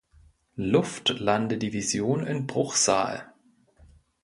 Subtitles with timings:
[0.55, 3.21] Luftlandedivision in Bruchsal.